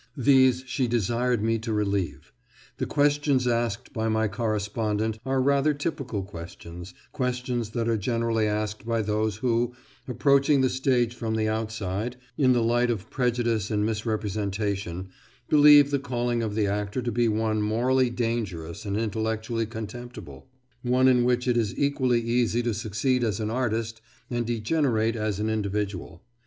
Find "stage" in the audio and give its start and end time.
10.71-11.13